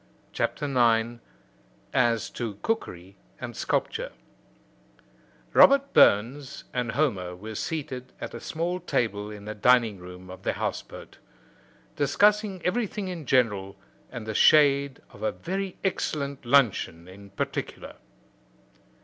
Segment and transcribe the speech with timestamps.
[0.33, 1.19] CHAPTER IX:
[1.93, 4.11] AS TO COOKERY AND SCULPTURE
[5.53, 10.41] Robert Burns and Homer were seated at a small table in the dining room of
[10.41, 11.19] the house boat,
[11.97, 13.75] discussing everything in general
[14.11, 17.97] and the shade of a very excellent luncheon in particular.